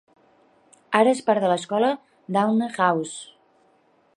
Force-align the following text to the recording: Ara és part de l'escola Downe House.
Ara 0.99 1.11
és 1.17 1.21
part 1.27 1.45
de 1.45 1.51
l'escola 1.51 1.91
Downe 2.37 2.71
House. 2.79 3.21